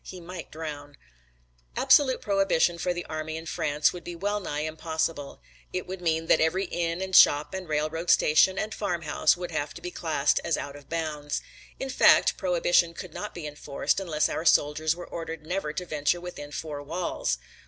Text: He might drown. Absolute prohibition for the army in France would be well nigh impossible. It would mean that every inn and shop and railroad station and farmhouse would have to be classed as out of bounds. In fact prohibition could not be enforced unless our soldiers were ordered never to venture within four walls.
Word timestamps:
He 0.03 0.19
might 0.19 0.49
drown. 0.49 0.97
Absolute 1.77 2.21
prohibition 2.23 2.79
for 2.79 2.91
the 2.91 3.05
army 3.05 3.37
in 3.37 3.45
France 3.45 3.93
would 3.93 4.03
be 4.03 4.15
well 4.15 4.39
nigh 4.39 4.61
impossible. 4.61 5.43
It 5.73 5.85
would 5.85 6.01
mean 6.01 6.25
that 6.25 6.39
every 6.39 6.65
inn 6.65 7.03
and 7.03 7.15
shop 7.15 7.53
and 7.53 7.69
railroad 7.69 8.09
station 8.09 8.57
and 8.57 8.73
farmhouse 8.73 9.37
would 9.37 9.51
have 9.51 9.75
to 9.75 9.81
be 9.83 9.91
classed 9.91 10.39
as 10.43 10.57
out 10.57 10.75
of 10.75 10.89
bounds. 10.89 11.43
In 11.79 11.91
fact 11.91 12.35
prohibition 12.35 12.95
could 12.95 13.13
not 13.13 13.35
be 13.35 13.45
enforced 13.45 13.99
unless 13.99 14.27
our 14.27 14.43
soldiers 14.43 14.95
were 14.95 15.05
ordered 15.07 15.45
never 15.45 15.71
to 15.71 15.85
venture 15.85 16.19
within 16.19 16.51
four 16.51 16.81
walls. 16.81 17.37